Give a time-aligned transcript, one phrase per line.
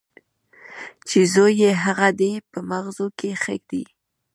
[1.07, 3.83] چې زوی یې هغه دی په مغزو کې ښه دی.